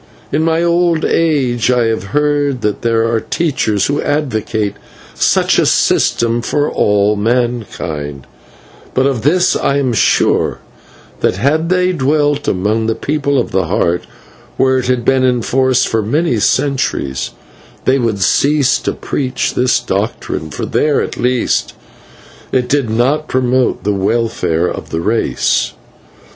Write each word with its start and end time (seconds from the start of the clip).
In 0.31 0.41
my 0.43 0.63
old 0.63 1.05
age 1.05 1.69
I 1.69 1.83
have 1.83 2.05
heard 2.05 2.61
that 2.61 2.81
there 2.81 3.07
are 3.07 3.19
teachers 3.21 3.85
who 3.85 4.01
advocate 4.01 4.73
such 5.13 5.59
a 5.59 5.65
system 5.67 6.41
for 6.41 6.67
all 6.71 7.15
mankind, 7.15 8.25
but 8.95 9.05
of 9.05 9.21
this 9.21 9.55
I 9.55 9.77
am 9.77 9.93
sure, 9.93 10.57
that 11.19 11.35
had 11.35 11.69
they 11.69 11.91
dwelt 11.91 12.47
among 12.47 12.87
the 12.87 12.95
People 12.95 13.37
of 13.37 13.51
the 13.51 13.65
Heart, 13.67 14.07
where 14.57 14.79
it 14.79 14.87
had 14.87 15.05
been 15.05 15.23
in 15.23 15.43
force 15.43 15.85
for 15.85 16.01
many 16.01 16.39
centuries, 16.39 17.29
they 17.85 17.99
would 17.99 18.23
cease 18.23 18.79
to 18.79 18.93
preach 18.93 19.53
this 19.53 19.79
doctrine, 19.79 20.49
for 20.49 20.65
there, 20.65 20.99
at 21.03 21.15
least, 21.17 21.75
it 22.51 22.67
did 22.67 22.89
not 22.89 23.27
promote 23.27 23.83
the 23.83 23.93
welfare 23.93 24.65
of 24.67 24.89
the 24.89 24.99
race. 25.01 25.73